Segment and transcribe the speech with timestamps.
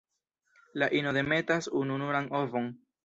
[0.79, 2.73] La ino demetas ununuran ovon.